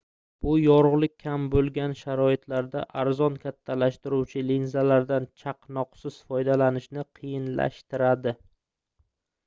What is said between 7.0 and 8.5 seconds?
qiyinlashtiradi